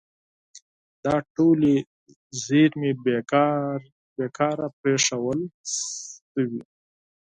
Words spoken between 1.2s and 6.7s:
ټولې زیرمې بې کاره پرېښودل شوي.